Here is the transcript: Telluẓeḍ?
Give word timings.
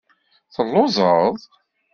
Telluẓeḍ? 0.53 1.37